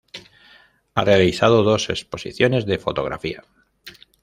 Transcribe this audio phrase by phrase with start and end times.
[0.95, 3.43] Ha realizado dos exposiciones de fotografía.